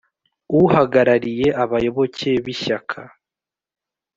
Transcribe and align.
Uhagarariye 0.61 1.47
abayoboke 1.63 2.29
b’ 2.43 2.45
Ishyaka 2.53 2.99